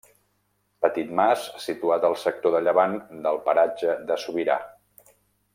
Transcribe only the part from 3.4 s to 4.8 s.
paratge de Sobirà.